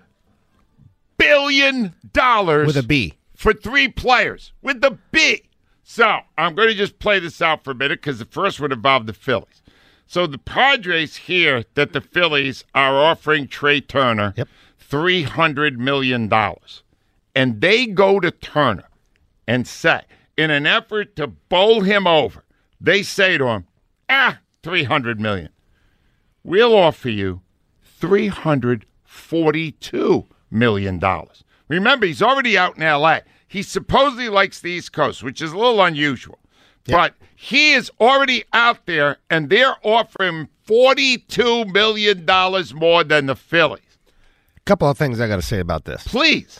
[1.17, 3.13] billion With a B.
[3.35, 5.43] for three players with the B.
[5.83, 8.71] So I'm going to just play this out for a minute because the first one
[8.71, 9.61] involved the Phillies.
[10.05, 14.47] So the Padres hear that the Phillies are offering Trea Turner yep.
[14.79, 16.81] three hundred million dollars,
[17.35, 18.89] and they go to Turner
[19.47, 20.01] and say,
[20.39, 22.45] in an effort to bowl him over,
[22.79, 23.65] they say to him,
[24.07, 25.49] "Ah, three hundred million.
[26.43, 27.41] We'll offer you
[27.83, 33.21] three hundred forty-two million dollars." Remember, he's already out in L.A.
[33.47, 36.39] He supposedly likes the East Coast, which is a little unusual.
[36.87, 42.25] But he is already out there, and they're offering $42 million
[42.75, 43.97] more than the Phillies.
[44.57, 46.07] A couple of things I got to say about this.
[46.07, 46.59] Please.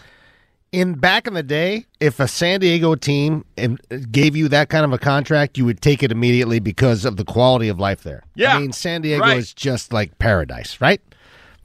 [0.71, 3.77] In back in the day, if a San Diego team um,
[4.11, 7.25] gave you that kind of a contract, you would take it immediately because of the
[7.25, 8.23] quality of life there.
[8.35, 9.37] Yeah, I mean, San Diego right.
[9.37, 11.01] is just like paradise, right?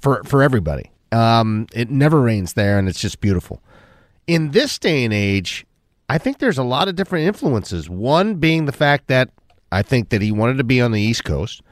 [0.00, 0.90] For for everybody.
[1.12, 3.62] Um, it never rains there, and it's just beautiful.
[4.26, 5.66] In this day and age,
[6.08, 7.90] I think there's a lot of different influences.
[7.90, 9.30] One being the fact that
[9.70, 11.62] I think that he wanted to be on the East Coast.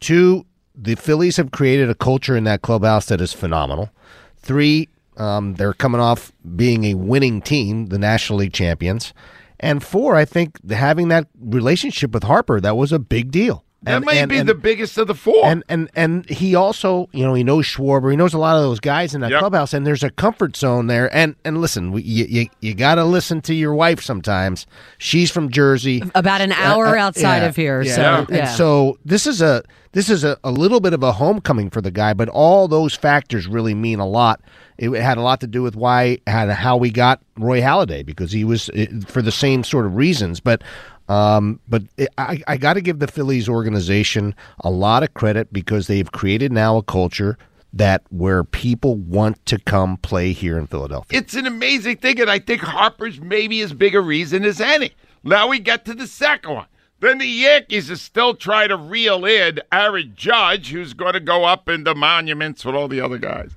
[0.00, 3.90] Two, the Phillies have created a culture in that clubhouse that is phenomenal.
[4.36, 9.12] Three, um, they're coming off being a winning team, the National League champions.
[9.60, 13.64] And four, I think having that relationship with Harper, that was a big deal.
[13.84, 15.46] That And- may and- be and- the biggest of the four.
[15.46, 18.10] and and and he also, you know, he knows Schwarber.
[18.10, 20.88] He knows a lot of those guys in that clubhouse, and there's a comfort zone
[20.88, 21.14] there.
[21.14, 24.66] And and listen, we, you you, you got to listen to your wife sometimes.
[24.98, 28.46] She's from Jersey, About an uh, hour uh, outside of here, so, and yeah.
[28.46, 29.62] so this is a
[29.92, 32.14] this is a, a little bit of a homecoming for the guy.
[32.14, 34.40] But all those factors really mean a lot.
[34.76, 38.32] It had a lot to do with why had how we got Roy Halladay because
[38.32, 38.70] he was
[39.06, 40.62] for the same sort of reasons, but.
[41.08, 41.84] Um, but
[42.18, 46.52] I, I got to give the Phillies organization a lot of credit because they've created
[46.52, 47.38] now a culture
[47.72, 51.18] that where people want to come play here in Philadelphia.
[51.18, 54.92] It's an amazing thing, and I think Harper's maybe as big a reason as any.
[55.22, 56.66] Now we get to the second one.
[57.00, 61.44] Then the Yankees are still trying to reel in Aaron Judge, who's going to go
[61.44, 63.52] up in the monuments with all the other guys,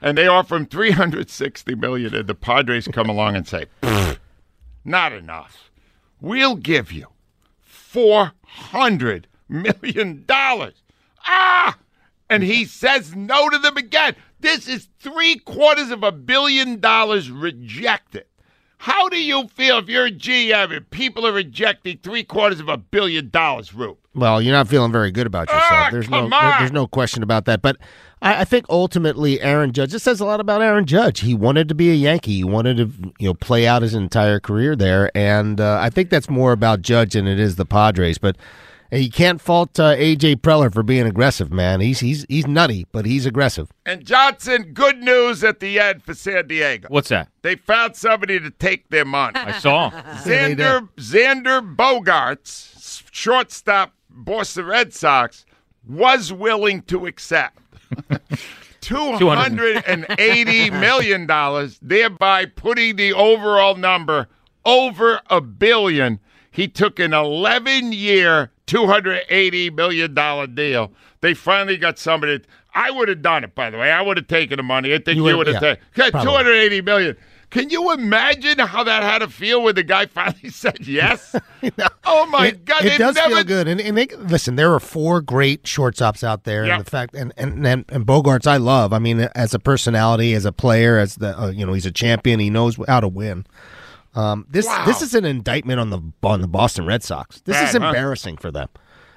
[0.00, 3.66] and they offer him three hundred sixty million, and the Padres come along and say,
[4.84, 5.70] "Not enough.
[6.22, 7.08] We'll give you
[7.60, 10.82] four hundred million dollars."
[11.26, 11.76] Ah!
[12.30, 14.14] And he says no to them again.
[14.38, 18.26] This is three quarters of a billion dollars rejected.
[18.78, 22.68] How do you feel if you're a GM and people are rejecting three quarters of
[22.68, 23.98] a billion dollars, Rube?
[24.14, 25.64] Well, you're not feeling very good about yourself.
[25.70, 26.30] Ah, there's no on.
[26.58, 27.62] there's no question about that.
[27.62, 27.78] But
[28.20, 29.92] I, I think ultimately Aaron Judge.
[29.92, 31.20] This says a lot about Aaron Judge.
[31.20, 32.36] He wanted to be a Yankee.
[32.36, 36.10] He wanted to you know play out his entire career there, and uh, I think
[36.10, 38.18] that's more about Judge than it is the Padres.
[38.18, 38.36] But
[38.92, 41.80] you can't fault uh, AJ Preller for being aggressive, man.
[41.80, 43.70] He's he's he's nutty, but he's aggressive.
[43.86, 46.88] And Johnson, good news at the end for San Diego.
[46.90, 47.28] What's that?
[47.40, 49.36] They found somebody to take their money.
[49.36, 49.90] I saw.
[49.90, 55.44] Xander Xander Bogaerts, shortstop, Boston Red Sox,
[55.88, 57.58] was willing to accept
[58.80, 64.28] two hundred and eighty million dollars, thereby putting the overall number
[64.64, 66.20] over a billion.
[66.50, 70.92] He took an eleven-year, two hundred eighty million dollar deal.
[71.20, 72.40] They finally got somebody.
[72.74, 73.90] I would have done it, by the way.
[73.90, 74.94] I would have taken the money.
[74.94, 76.22] I think You would- have yeah, taken probably.
[76.30, 77.16] two hundred eighty million.
[77.52, 81.36] Can you imagine how that had to feel when the guy finally said yes?
[82.04, 82.84] Oh my it, God!
[82.84, 83.68] It they've does never feel good.
[83.68, 86.76] And, and they, listen, there are four great shortstops out there, Yep.
[86.76, 88.92] and the fact and, and and and Bogaerts, I love.
[88.92, 91.92] I mean, as a personality, as a player, as the uh, you know, he's a
[91.92, 92.40] champion.
[92.40, 93.46] He knows how to win.
[94.14, 94.84] Um, this Wow.
[94.86, 97.40] this is an indictment on the on the Boston Red Sox.
[97.42, 97.88] This is Bad, huh?
[97.88, 98.68] embarrassing for them.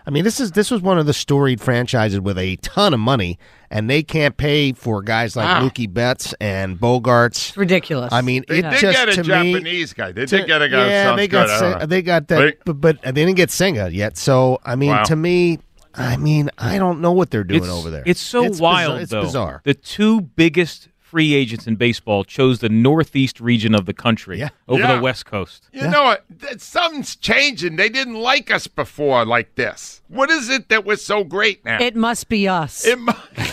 [0.07, 2.99] I mean, this is this was one of the storied franchises with a ton of
[2.99, 3.39] money,
[3.71, 5.67] and they can't pay for guys like Wow.
[5.67, 7.49] Mookie Betts and Bogaerts.
[7.49, 8.13] It's ridiculous.
[8.13, 10.11] I mean, They it did just get a to me, Japanese guy.
[10.11, 10.87] They to- did get a guy.
[10.87, 11.55] Yeah, that they got good.
[11.55, 14.17] I Sen- uh, they got that, but, but they didn't get Senga yet.
[14.17, 15.03] So I mean, Wow.
[15.05, 15.59] to me,
[15.95, 18.03] I mean, I don't know what they're doing it's, over there.
[18.05, 19.21] It's so bizar- wild, it's though.
[19.23, 19.61] bizarre.
[19.63, 24.81] The two biggest free agents in baseball chose the northeast region of the country over
[24.81, 24.95] Yeah.
[24.95, 25.69] the west coast.
[25.71, 26.25] You know what?
[26.59, 27.75] Something's changing.
[27.75, 30.01] They didn't like us before like this.
[30.07, 31.79] What is it that we're so great now?
[31.79, 32.85] it must be us.
[32.85, 33.11] It mu-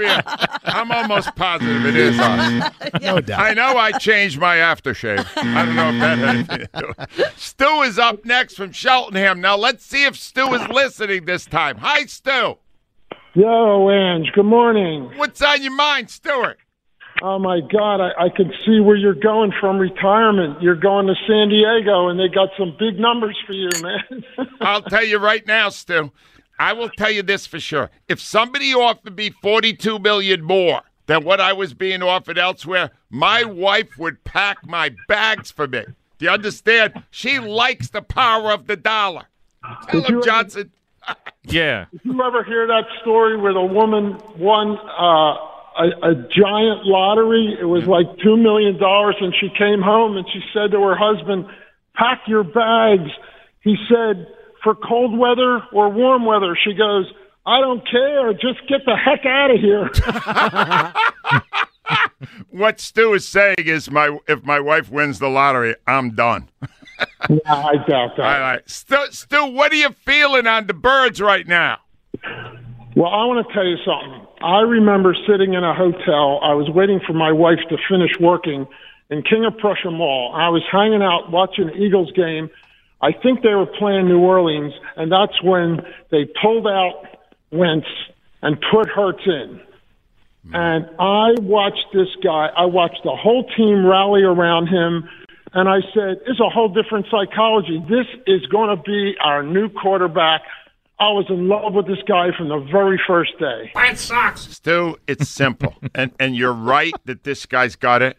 [0.00, 0.22] Yeah,
[0.64, 2.72] I'm almost positive it is us.
[3.02, 3.40] no doubt.
[3.40, 5.24] I know I changed my aftershave.
[5.36, 7.32] I don't know if that had anything to do with it.
[7.36, 9.42] Stu is up next from Cheltenham.
[9.42, 11.76] Now let's see if Stu is listening this time.
[11.76, 12.56] Hi, Stu.
[13.36, 14.30] Yo, Ange.
[14.32, 15.10] Good morning.
[15.16, 16.56] What's on your mind, Stuart?
[17.20, 20.62] Oh my God, I, I can see where you're going from retirement.
[20.62, 24.24] You're going to San Diego, and they got some big numbers for you, man.
[24.60, 26.12] I'll tell you right now, Stu.
[26.60, 27.90] I will tell you this for sure.
[28.06, 33.42] If somebody offered me forty-two million more than what I was being offered elsewhere, my
[33.42, 35.84] wife would pack my bags for me.
[36.18, 37.02] Do you understand?
[37.10, 39.24] She likes the power of the dollar.
[39.88, 40.70] Tell him, Johnson.
[41.44, 41.86] Yeah.
[41.92, 45.34] Did you ever hear that story where the woman won uh,
[45.78, 47.56] a, a giant lottery?
[47.60, 50.96] It was like two million dollars, and she came home and she said to her
[50.96, 51.46] husband,
[51.94, 53.10] "Pack your bags."
[53.60, 54.26] He said,
[54.62, 57.12] "For cold weather or warm weather?" She goes,
[57.44, 58.32] "I don't care.
[58.32, 59.90] Just get the heck out of here."
[62.50, 66.48] What Stu is saying is, my if my wife wins the lottery, I'm done.
[67.28, 68.20] yeah, I doubt that.
[68.20, 71.78] All right, Stu, Stu, what are you feeling on the birds right now?
[72.96, 74.26] Well, I want to tell you something.
[74.42, 76.40] I remember sitting in a hotel.
[76.42, 78.66] I was waiting for my wife to finish working
[79.10, 80.32] in King of Prussia Mall.
[80.34, 82.50] I was hanging out watching the Eagles game.
[83.00, 85.80] I think they were playing New Orleans, and that's when
[86.10, 87.04] they pulled out
[87.50, 87.86] Wentz
[88.42, 89.60] and put Hurts in.
[90.52, 92.50] And I watched this guy.
[92.56, 95.08] I watched the whole team rally around him.
[95.54, 97.78] And I said, it's a whole different psychology.
[97.88, 100.42] This is going to be our new quarterback.
[100.98, 103.70] I was in love with this guy from the very first day.
[103.74, 104.42] Red Sox.
[104.42, 105.74] Stu, it's simple.
[105.94, 108.18] and and you're right that this guy's got it.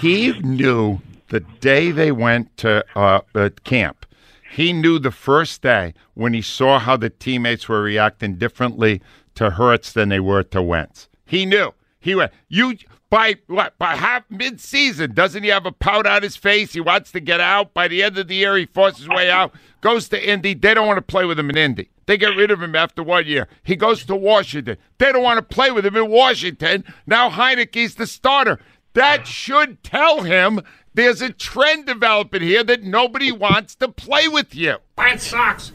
[0.00, 4.06] He knew the day they went to uh, uh, camp.
[4.52, 9.00] He knew the first day when he saw how the teammates were reacting differently
[9.36, 11.08] to Hurts than they were to Wentz.
[11.24, 11.72] He knew.
[11.98, 12.76] He went, you
[13.12, 16.72] by what by half mid season, doesn't he have a pout on his face?
[16.72, 17.74] He wants to get out.
[17.74, 19.52] By the end of the year, he forces his way out,
[19.82, 20.54] goes to Indy.
[20.54, 21.90] They don't want to play with him in Indy.
[22.06, 23.48] They get rid of him after one year.
[23.64, 24.78] He goes to Washington.
[24.96, 26.84] They don't want to play with him in Washington.
[27.06, 28.58] Now Heinicke's the starter.
[28.94, 30.62] That should tell him
[30.94, 34.78] there's a trend developing here that nobody wants to play with you.
[34.96, 35.72] Red Sox.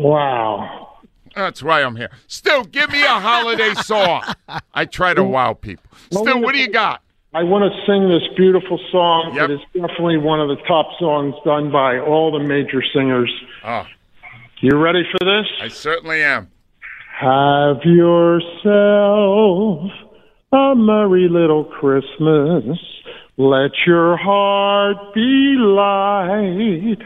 [0.00, 0.98] Wow.
[1.36, 2.10] That's why I'm here.
[2.26, 4.24] Still, give me a holiday song.
[4.74, 5.84] I try to wow people.
[6.10, 7.02] Stu, what do you got?
[7.32, 9.34] I want to sing this beautiful song.
[9.36, 9.50] Yep.
[9.50, 13.32] It is definitely one of the top songs done by all the major singers.
[13.64, 13.86] Oh,
[14.60, 15.46] You ready for this?
[15.60, 16.50] I certainly am.
[17.20, 19.90] Have yourself
[20.52, 22.64] a merry little Christmas.
[23.36, 26.96] Let your heart be light.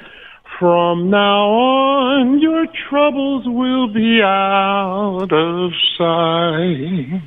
[0.59, 7.21] From now on, your troubles will be out of sight.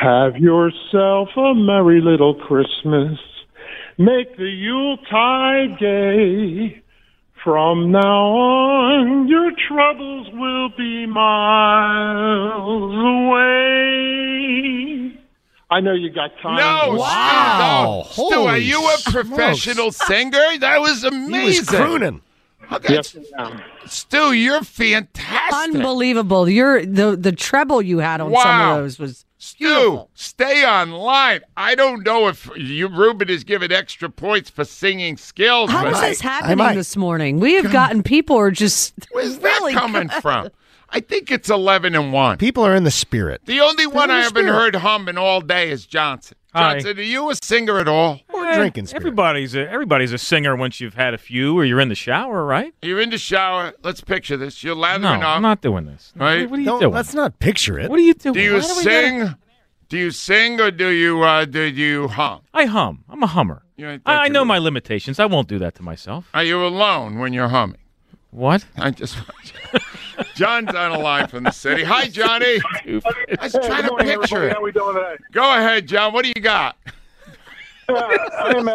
[0.00, 3.18] Have yourself a merry little Christmas.
[3.96, 6.80] Make the Yuletide gay.
[7.44, 12.94] From now on, your troubles will be miles
[13.84, 15.20] away.
[15.70, 16.56] I know you got time.
[16.56, 18.04] No, Wow.
[18.10, 18.28] Stu, no.
[18.30, 19.12] Stu, are you a smokes.
[19.26, 20.58] professional singer?
[20.60, 21.66] That was amazing.
[21.66, 22.20] crooning.
[22.88, 23.14] Yes,
[23.86, 25.74] Stu, you're fantastic.
[25.76, 26.48] Unbelievable.
[26.48, 31.42] You're the the treble you had on some of those was Stu, stay online.
[31.56, 35.70] I don't know if you Ruben is given extra points for singing skills.
[35.70, 37.40] How but is this happening this morning?
[37.40, 40.22] We have gotten people are just Where's really that coming good.
[40.22, 40.48] from?
[40.88, 42.38] I think it's eleven and one.
[42.38, 43.42] People are in the spirit.
[43.44, 44.58] The only one I the haven't spirit.
[44.58, 46.38] heard humming all day is Johnson.
[46.54, 46.74] Hi.
[46.74, 48.20] Johnson, are you a singer at all?
[48.32, 51.88] Or Eh, Everybody's a, everybody's a singer once you've had a few, or you're in
[51.88, 52.72] the shower, right?
[52.82, 53.72] You're in the shower.
[53.82, 54.62] Let's picture this.
[54.62, 55.36] You're No, lathering up.
[55.36, 56.12] I'm not doing this.
[56.14, 56.48] Right?
[56.48, 56.94] What are you Don't- doing?
[56.94, 57.90] let's not picture it.
[57.90, 58.34] What are you doing?
[58.34, 59.18] Do you Why do sing?
[59.20, 59.38] gotta-
[59.88, 62.40] Do you sing or do you uh, do you hum?
[62.54, 63.04] I hum.
[63.08, 63.62] I'm a hummer.
[63.78, 65.18] I, I know my limitations.
[65.18, 66.28] I won't do that to myself.
[66.32, 67.78] Are you alone when you're humming?
[68.34, 68.64] What?
[68.76, 69.16] I just
[70.34, 71.84] John's on a line from the city.
[71.84, 72.58] Hi, Johnny.
[72.84, 73.00] I
[73.40, 74.54] was trying good to picture it.
[74.54, 75.14] How we doing today?
[75.30, 76.12] Go ahead, John.
[76.12, 76.76] What do you got?
[77.88, 77.94] Uh,
[78.38, 78.72] I'm, uh,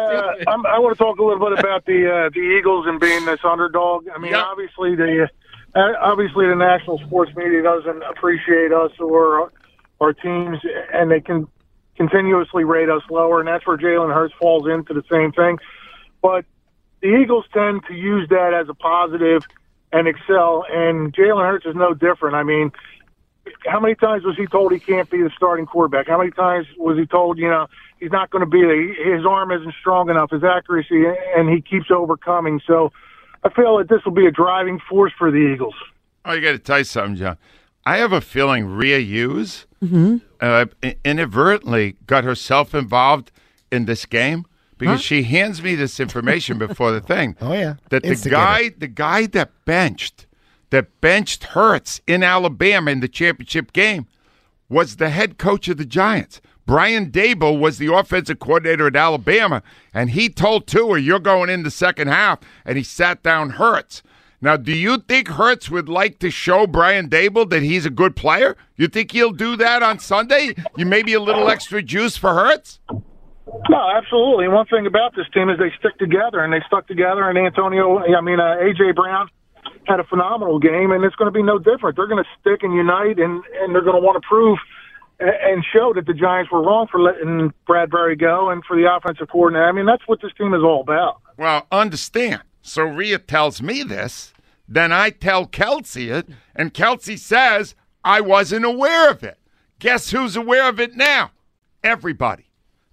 [0.48, 3.26] I'm, I want to talk a little bit about the uh, the Eagles and being
[3.26, 4.08] this underdog.
[4.08, 5.28] I mean, obviously the
[5.74, 9.52] uh, obviously the national sports media doesn't appreciate us or
[10.00, 10.58] our teams,
[10.94, 11.46] and they can
[11.96, 15.58] continuously rate us lower, and that's where Jalen Hurts falls into the same thing.
[16.22, 16.46] But
[17.02, 19.42] the Eagles tend to use that as a positive
[19.92, 22.36] and excel, and Jalen Hurts is no different.
[22.36, 22.70] I mean,
[23.66, 26.06] how many times was he told he can't be the starting quarterback?
[26.06, 27.66] How many times was he told, you know,
[27.98, 29.16] he's not going to be there?
[29.16, 31.04] His arm isn't strong enough, his accuracy,
[31.36, 32.60] and he keeps overcoming.
[32.66, 32.92] So
[33.42, 35.74] I feel that this will be a driving force for the Eagles.
[36.24, 37.38] Oh, you got to tell you something, John.
[37.84, 40.18] I have a feeling Rhea Hughes Mm-hmm.
[40.40, 40.66] uh,
[41.06, 43.32] inadvertently got herself involved
[43.72, 44.44] in this game
[44.80, 45.02] because Huh?
[45.02, 47.36] she hands me this information before the thing.
[47.40, 50.26] Oh yeah, that the guy, the guy that benched,
[50.70, 54.06] that benched Hurts in Alabama in the championship game,
[54.68, 56.40] was the head coach of the Giants.
[56.66, 59.62] Brian Daboll was the offensive coordinator at Alabama,
[59.92, 64.02] and he told Tua, "You're going in the second half," and he sat down Hurts.
[64.42, 68.16] Now, do you think Hurts would like to show Brian Daboll that he's a good
[68.16, 68.56] player?
[68.76, 70.54] You think he'll do that on Sunday?
[70.78, 72.78] You maybe a little extra juice for Hurts?
[73.68, 74.48] No, absolutely.
[74.48, 77.28] One thing about this team is they stick together, and they stuck together.
[77.28, 79.28] And Antonio, I mean, uh, AJ Brown
[79.86, 81.96] had a phenomenal game, and it's going to be no different.
[81.96, 84.58] They're going to stick and unite, and and they're going to want to prove
[85.20, 89.28] and show that the Giants were wrong for letting Bradberry go and for the offensive
[89.28, 89.68] coordinator.
[89.68, 91.20] I mean, that's what this team is all about.
[91.36, 92.42] Well, understand.
[92.62, 94.32] So Rhea tells me this,
[94.66, 97.74] then I tell Kelce it, and Kelce says
[98.04, 99.38] I wasn't aware of it.
[99.78, 101.32] Guess who's aware of it now?
[101.82, 102.49] Everybody.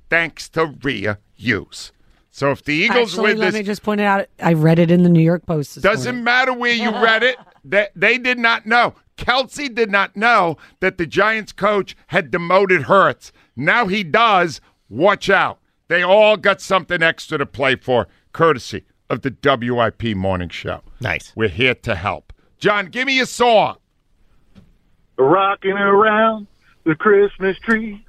[0.10, 1.92] Thanks to Rhea Hughes.
[2.32, 4.28] So if the Eagles Actually, win let this, me just point it out.
[4.42, 5.76] I read it in the New York Post.
[5.76, 6.24] This doesn't morning.
[6.24, 7.36] matter where you read it.
[7.66, 8.94] They, they did not know.
[9.18, 13.32] Kelce did not know that the Giants coach had demoted Hurts.
[13.56, 14.62] Now he does.
[14.88, 15.60] Watch out.
[15.88, 20.82] They all got something extra to play for, courtesy of the WIP Morning Show.
[21.02, 21.34] Nice.
[21.36, 22.34] We're here to help.
[22.60, 23.78] John, give me a song.
[25.18, 26.46] Rocking around
[26.84, 28.06] the Christmas tree.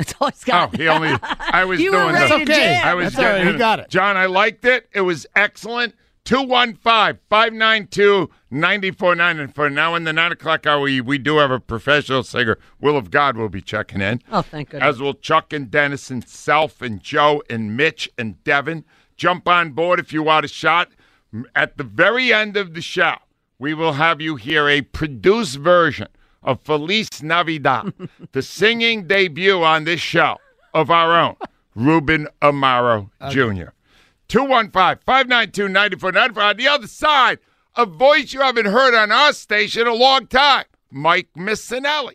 [0.00, 0.72] That's all he's got.
[0.72, 1.14] Oh, he only.
[1.22, 2.44] I was You were doing ready the.
[2.46, 2.86] to jam.
[2.86, 3.90] I was That's all right, he got it.
[3.90, 4.88] John, I liked it.
[4.94, 5.94] It was excellent.
[6.24, 9.38] 215 592 949.
[9.40, 12.58] And for now in the 9 o'clock hour, we, we do have a professional singer.
[12.80, 14.22] Will of God will be checking in.
[14.32, 14.88] Oh, thank goodness.
[14.88, 18.84] As will Chuck and Dennis and Self and Joe and Mitch and Devin.
[19.18, 20.88] Jump on board if you want a shot.
[21.54, 23.16] At the very end of the show,
[23.58, 26.08] we will have you hear a produced version
[26.42, 27.92] of Feliz Navidad,
[28.32, 30.36] the singing debut on this show
[30.74, 31.36] of our own,
[31.74, 33.70] Ruben Amaro Jr.
[34.28, 36.50] 215 592 9495.
[36.50, 37.38] On the other side,
[37.76, 42.14] a voice you haven't heard on our station in a long time, Mike Missanelli.